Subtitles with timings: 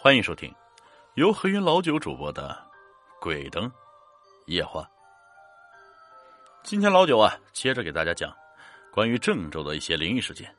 [0.00, 0.54] 欢迎收听
[1.14, 2.56] 由何云老九主播的
[3.20, 3.68] 《鬼灯
[4.46, 4.82] 夜话》。
[6.62, 8.32] 今天老九啊，接着给大家讲
[8.92, 10.54] 关于郑州的一些灵异事件。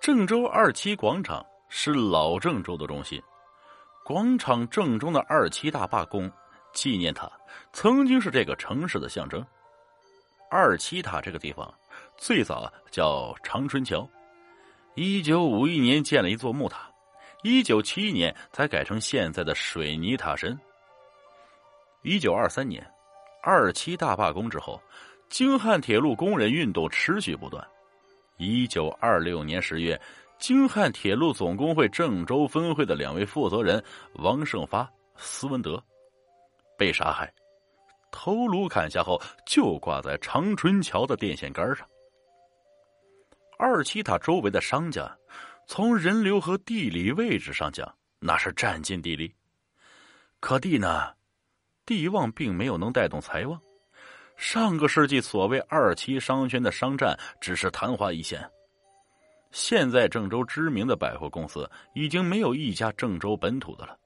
[0.00, 3.22] 郑州二七广场是老郑州的中心，
[4.06, 6.32] 广场正中的二七大罢工
[6.72, 7.30] 纪念塔
[7.74, 9.46] 曾经是这个城市的象征。
[10.50, 11.70] 二七塔这个地方
[12.16, 14.08] 最早叫长春桥，
[14.94, 16.90] 一九五一年建了一座木塔。
[17.46, 20.58] 一九七一年才改成现在的水泥塔身。
[22.02, 22.84] 一九二三年，
[23.40, 24.82] 二七大罢工之后，
[25.28, 27.64] 京汉铁路工人运动持续不断。
[28.36, 30.00] 一九二六年十月，
[30.40, 33.80] 京汉铁路总工会郑州分会的两位负责人
[34.14, 35.80] 王胜发、斯文德
[36.76, 37.32] 被杀害，
[38.10, 41.86] 头颅砍下后就挂在长春桥的电线杆上。
[43.56, 45.16] 二七塔周围的商家。
[45.66, 49.34] 从人流和地理位置上讲，那是占尽地利。
[50.38, 51.12] 可地呢，
[51.84, 53.60] 地旺并没有能带动财旺。
[54.36, 58.48] 上个世纪所谓二期商圈的商战只是昙花一现。
[59.50, 63.98] 现在郑州知名的百货公司已经没有一家郑州本土的了。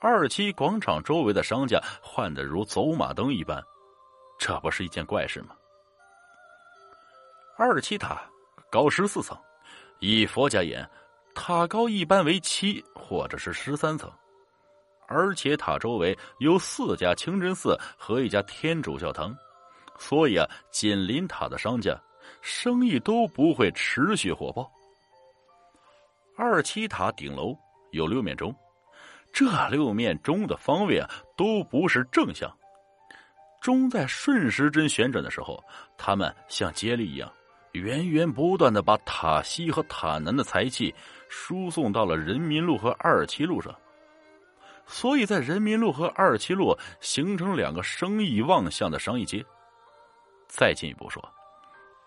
[0.00, 3.62] 二期广场周围的商家换得如走马灯一般，
[4.38, 5.54] 这不是一件怪事吗？
[7.56, 8.20] 二期塔
[8.68, 9.38] 高十四层。
[10.04, 10.84] 以佛家言，
[11.32, 14.10] 塔高一般为七或者是十三层，
[15.06, 19.32] 而且塔周围有四家清真寺和一家天主教堂，
[20.00, 21.96] 所以啊，紧邻塔的商家
[22.40, 24.68] 生意都不会持续火爆。
[26.36, 27.56] 二七塔顶楼
[27.92, 28.52] 有六面钟，
[29.32, 32.52] 这六面钟的方位啊都不是正向，
[33.60, 35.62] 钟在顺时针旋转的时候，
[35.96, 37.32] 它们像接力一样。
[37.72, 40.94] 源源不断的把塔西和塔南的财气
[41.28, 43.74] 输送到了人民路和二七路上，
[44.86, 49.44] 所以在人民路和二七路形成两个生意旺向的商业街。
[50.48, 51.26] 再进一步说，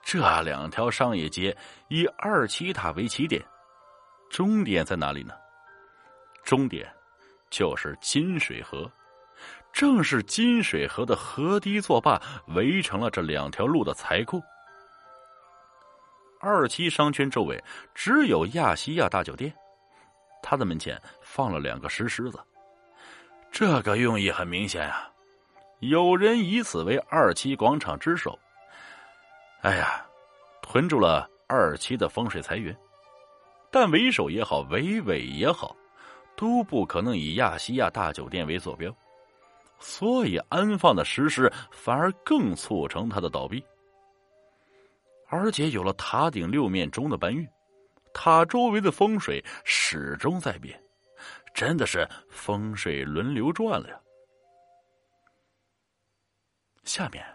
[0.03, 1.55] 这两条商业街
[1.89, 3.43] 以二七塔为起点，
[4.29, 5.33] 终点在哪里呢？
[6.43, 6.87] 终点
[7.49, 8.87] 就是金水河，
[9.73, 14.39] 正是金水河的河堤作坝围成了这两条路的财库。
[16.45, 17.59] 二期商圈周围
[17.95, 19.51] 只有亚细亚大酒店，
[20.43, 22.39] 他的门前放了两个石狮子，
[23.51, 25.09] 这个用意很明显啊，
[25.79, 28.37] 有人以此为二期广场之首。
[29.61, 30.05] 哎呀，
[30.61, 32.77] 囤住了二期的风水财源，
[33.71, 35.75] 但为首也好，为尾也好，
[36.35, 38.95] 都不可能以亚细亚大酒店为坐标，
[39.79, 43.65] 所以安放的石狮反而更促成它的倒闭。
[45.27, 47.47] 而且有了塔顶六面钟的搬运，
[48.13, 50.81] 塔周围的风水始终在变，
[51.53, 53.99] 真的是风水轮流转了呀。
[56.83, 57.25] 下面，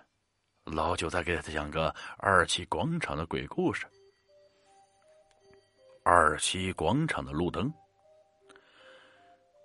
[0.65, 3.87] 老九再给他讲个二七广场的鬼故事。
[6.05, 7.73] 二七广场的路灯，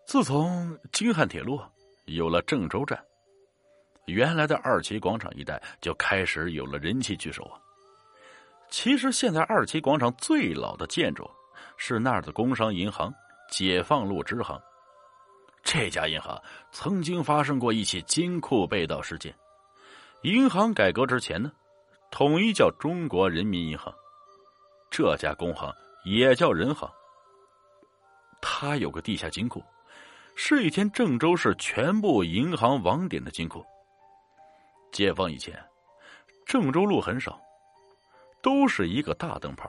[0.05, 1.61] 自从京汉铁路
[2.05, 3.01] 有了郑州站，
[4.07, 7.61] 原来的二七广场一带就开始有了人气聚首啊。
[8.69, 11.29] 其实，现在二期广场最老的建筑
[11.77, 13.13] 是那儿的工商银行——
[13.49, 14.59] 解放路支行。
[15.63, 16.39] 这家银行
[16.71, 19.33] 曾经发生过一起金库被盗事件。
[20.23, 21.51] 银行改革之前呢，
[22.11, 23.93] 统一叫中国人民银行。
[24.91, 25.73] 这家工行
[26.03, 26.89] 也叫人行。
[28.41, 29.63] 它有个地下金库，
[30.35, 33.63] 是以前郑州市全部银行网点的金库。
[34.91, 35.57] 解放以前，
[36.45, 37.39] 郑州路很少。
[38.45, 39.67] 都是一个大灯泡，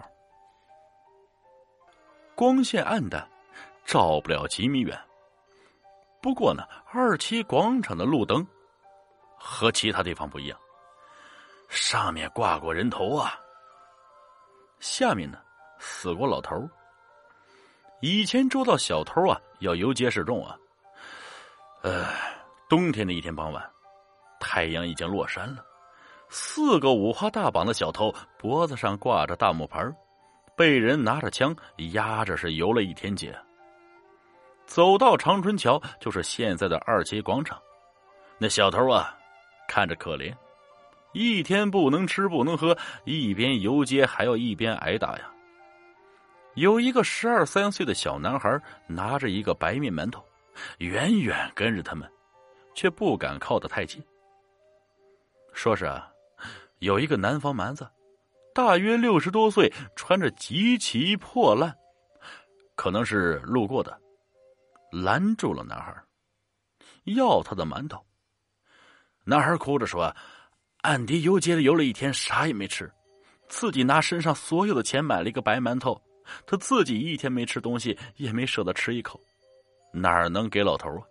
[2.35, 3.27] 光线暗淡，
[3.87, 4.95] 照不了几米远。
[6.21, 8.47] 不过呢，二期广场的路灯
[9.39, 10.59] 和其他地方不一样，
[11.71, 13.41] 上面挂过人头啊，
[14.79, 15.39] 下面呢
[15.79, 16.69] 死过老头。
[18.03, 20.55] 以前捉到小偷啊，要游街示众啊。
[21.81, 22.05] 呃，
[22.69, 23.73] 冬天的一天傍晚，
[24.39, 25.65] 太阳已经落山了。
[26.29, 29.81] 四个五花大绑的小偷，脖子上挂着大木牌，
[30.57, 31.55] 被人拿着枪
[31.93, 33.35] 压着，是游了一天街。
[34.67, 37.61] 走到长春桥，就是现在的二街广场。
[38.39, 39.17] 那小偷啊，
[39.69, 40.35] 看着可怜，
[41.13, 45.31] 一天不能吃不能喝，一边游街还要一边挨打呀。
[46.55, 50.25] 有一个十二三岁的小男孩，拿着一个白面馒头，
[50.79, 52.11] 远远跟着他们，
[52.75, 54.03] 却不敢靠得太近。
[55.53, 56.11] 说是啊。
[56.79, 57.89] 有一个南方蛮子，
[58.55, 61.75] 大约六十多岁，穿着极其破烂，
[62.75, 63.99] 可能是路过的，
[64.91, 65.95] 拦住了男孩，
[67.05, 68.05] 要他的馒头。
[69.25, 70.15] 男孩哭着说
[70.83, 72.93] ：“俺爹游街的游了一天，啥也没吃，
[73.49, 76.01] 自己拿身上所有的钱买了一个白馒头，
[76.47, 79.21] 他自己一天没吃东西，也没舍得吃一口，
[79.93, 81.03] 哪能给老头啊？”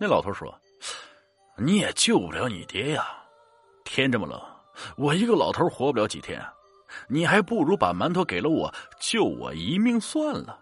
[0.00, 0.52] 那老头说
[1.56, 3.23] ：“你也救不了你爹呀，
[3.94, 4.42] 天这么冷，
[4.96, 6.52] 我一个老头活不了几天，啊
[7.06, 10.58] 你还不如把馒头给了我，救我一命算了。”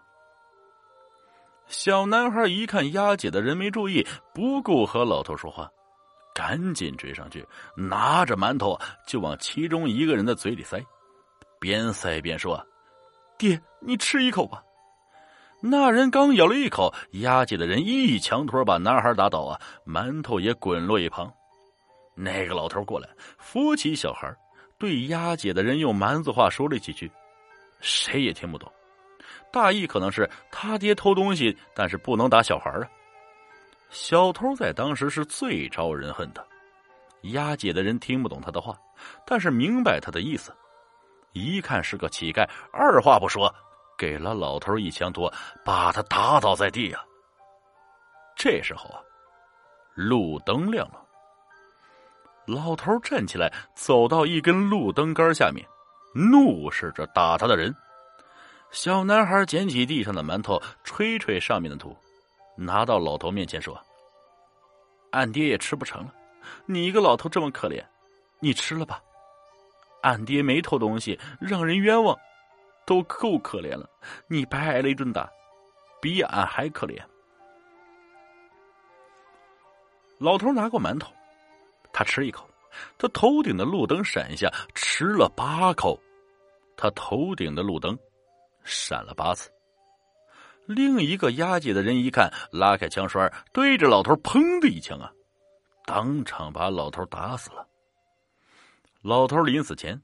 [1.65, 5.67] 小男孩一看丫姐的人没注意，不顾和老头说话，
[6.31, 7.43] 赶紧追上去，
[7.75, 10.79] 拿着馒头就往其中一个人的嘴里塞，
[11.59, 12.63] 边塞边说
[13.39, 14.63] ：“爹，你吃一口吧。”
[15.59, 21.33] 那人刚咬了一口，丫姐的人一枪托把男孩打倒啊，馒头也滚落一旁。
[22.15, 24.33] 那个老头过来扶起小孩，
[24.77, 27.11] 对押解的人用蛮子话说了几句，
[27.79, 28.71] 谁也听不懂。
[29.51, 32.89] 大意可能是他爹偷东西，但是不能打小孩啊。
[33.89, 36.45] 小偷在当时是最招人恨的。
[37.33, 38.77] 押解的人听不懂他的话，
[39.25, 40.53] 但是明白他的意思。
[41.31, 43.53] 一看是个乞丐，二话不说，
[43.97, 45.31] 给了老头一枪托，
[45.63, 47.03] 把他打倒在地啊。
[48.35, 48.99] 这时候啊，
[49.95, 51.02] 路灯亮了，
[52.45, 55.65] 老头站起来，走到一根路灯杆下面，
[56.13, 57.73] 怒视着打他的人。
[58.71, 61.95] 小男孩捡起地上的馒头，吹吹上面的土，
[62.57, 63.79] 拿到老头面前说
[65.11, 66.13] ：“俺爹也吃不成了，
[66.65, 67.83] 你一个老头这么可怜，
[68.39, 69.01] 你吃了吧。
[70.01, 72.17] 俺爹没偷东西，让人冤枉，
[72.85, 73.89] 都够可怜了。
[74.27, 75.29] 你白挨了一顿打，
[76.01, 76.99] 比俺还可怜。”
[80.19, 81.13] 老头拿过馒头，
[81.93, 82.49] 他吃一口，
[82.97, 85.97] 他头顶的路灯闪下，吃了八口，
[86.75, 87.97] 他头顶的路灯。
[88.65, 89.51] 闪了八次，
[90.65, 95.11] 另一个押解的人一看，拉开枪栓，对着老头砰的一枪啊，
[95.85, 97.67] 当场把老头打死了。
[99.01, 100.01] 老头临死前，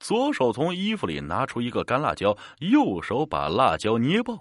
[0.00, 4.36] 左手从衣服里拿出一个干辣椒，右手把辣椒捏爆，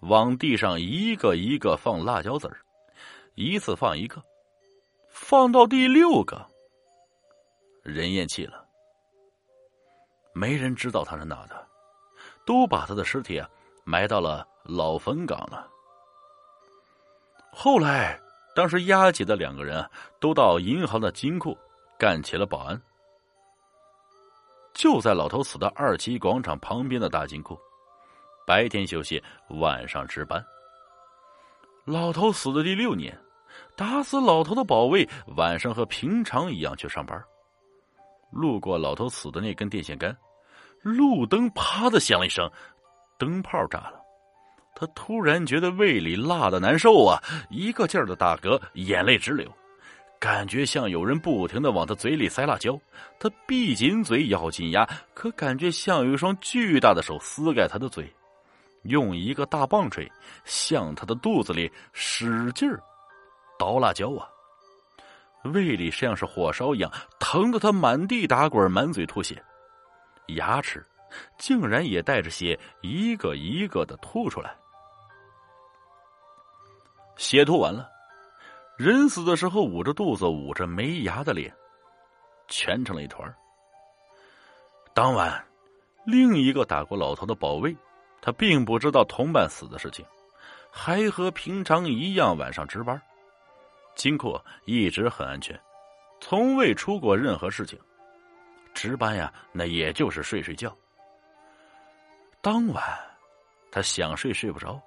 [0.00, 2.50] 往地上一个一个放辣椒籽，
[3.36, 4.20] 一次放一个，
[5.14, 6.44] 放到第六个，
[7.84, 8.66] 人咽气了，
[10.34, 11.64] 没人知道他是哪的。
[12.44, 13.48] 都把他的尸体啊
[13.84, 15.70] 埋到了老坟岗了。
[17.52, 18.20] 后来，
[18.56, 19.88] 当时押解的两个人
[20.20, 21.56] 都到银行的金库
[21.96, 22.82] 干起了保安，
[24.74, 27.56] 就在老头死的二期广场旁边的大金库，
[28.44, 30.44] 白天休息，晚上值班。
[31.84, 33.18] 老头死的第六年，
[33.76, 37.20] 打死老头的保卫晚上和平常一样去上班，
[38.30, 40.16] 路过老头死的那根电线杆。
[40.82, 42.50] 路灯啪的响了一声，
[43.18, 44.00] 灯泡炸了。
[44.76, 49.50] 他突然觉得胃里辣的难受啊，一个劲儿的打嗝，眼泪直流，
[50.18, 52.78] 感觉像有人不停的往他嘴里塞辣椒。
[53.18, 54.84] 他闭紧嘴，咬紧牙，
[55.14, 58.12] 可感觉像有一双巨大的手撕开他的嘴，
[58.82, 60.10] 用一个大棒槌
[60.44, 62.82] 向他的肚子里使劲儿
[63.58, 64.28] 倒辣椒啊！
[65.52, 69.42] 胃里像是火烧一样，疼得他满地打滚，满嘴吐血。
[70.28, 70.84] 牙齿
[71.38, 74.56] 竟然也带着血，一个一个的吐出来。
[77.16, 77.88] 血吐完了，
[78.78, 81.54] 人死的时候捂着肚子、捂着没牙的脸，
[82.48, 83.32] 蜷成了一团。
[84.94, 85.46] 当晚，
[86.06, 87.76] 另一个打过老头的保卫，
[88.22, 90.04] 他并不知道同伴死的事情，
[90.70, 93.00] 还和平常一样晚上值班。
[93.94, 95.58] 金库一直很安全，
[96.20, 97.78] 从未出过任何事情。
[98.74, 100.76] 值班呀，那也就是睡睡觉。
[102.40, 102.82] 当晚，
[103.70, 104.80] 他想睡睡不着，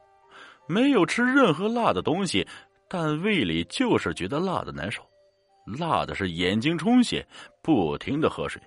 [0.68, 2.46] 没有吃任何辣的东西，
[2.88, 5.02] 但胃里就是觉得辣的难受，
[5.66, 7.26] 辣的是眼睛充血，
[7.62, 8.62] 不停的喝水。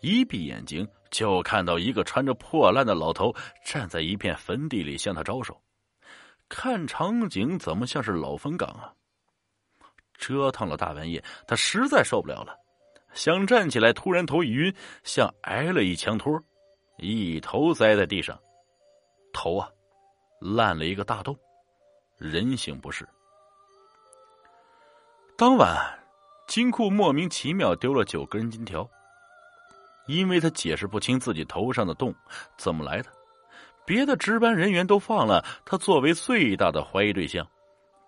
[0.00, 3.34] 一闭眼睛，就看到一个穿着破烂的老头
[3.64, 5.58] 站在一片坟地里向他招手，
[6.48, 8.92] 看场景怎么像是老坟岗啊？
[10.24, 12.56] 折腾了大半夜，他实在受不了了。
[13.12, 16.32] 想站起来，突然头一晕，像挨了一枪托，
[16.96, 18.38] 一头栽在地上，
[19.32, 19.68] 头啊
[20.40, 21.36] 烂了一个大洞，
[22.16, 23.06] 人形不是。
[25.36, 25.76] 当晚，
[26.46, 28.88] 金库莫名其妙丢了九根金条，
[30.06, 32.14] 因为他解释不清自己头上的洞
[32.56, 33.10] 怎么来的，
[33.84, 37.46] 别的值班人员都放了他作为最大的怀疑对象，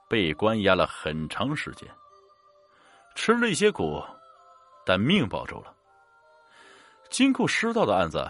[0.09, 1.89] 被关押了很长时间，
[3.17, 4.01] 吃了一些苦。
[4.85, 5.75] 但命保住了。
[7.11, 8.25] 金库失盗的案子，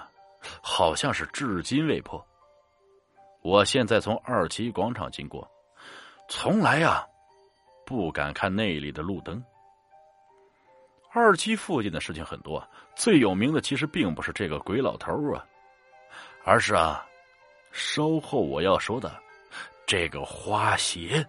[0.63, 2.27] 好像是至今未破。
[3.43, 5.47] 我现在从二七广场经过，
[6.31, 7.07] 从来呀
[7.85, 9.45] 不敢看那里的路灯。
[11.13, 15.45] 二七附近的事情很多，最有名的其实并不是这个鬼老头啊，
[16.43, 17.07] 而是啊，
[17.71, 19.15] 稍后我要说的
[19.87, 21.27] 这个花鞋。